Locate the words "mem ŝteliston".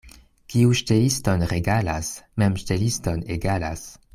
2.45-3.23